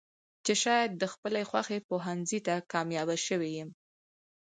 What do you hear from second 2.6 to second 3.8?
کاميابه شوې يم.